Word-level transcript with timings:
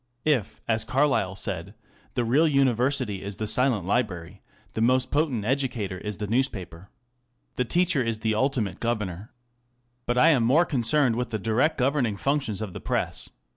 If, 0.25 0.59
as 0.67 0.83
Carlyle 0.83 1.35
said, 1.35 1.75
the 2.15 2.25
real 2.25 2.47
university 2.47 3.21
is 3.21 3.37
the 3.37 3.45
silent 3.45 3.85
library, 3.85 4.41
the 4.73 4.81
most 4.81 5.11
potent 5.11 5.45
educator 5.45 5.99
is 5.99 6.17
the 6.17 6.25
newspaper. 6.25 6.89
The 7.55 7.65
teacher 7.65 8.01
is 8.01 8.17
the 8.17 8.33
ultimate 8.33 8.79
governor. 8.79 9.31
But 10.07 10.17
I 10.17 10.29
am 10.29 10.43
more 10.43 10.65
concerned 10.65 11.15
with 11.15 11.29
the 11.29 11.37
dji^ct_goyerniE^fuuctions 11.37 12.63
of 12.63 12.73
the 12.73 12.81
Press. 12.81 13.29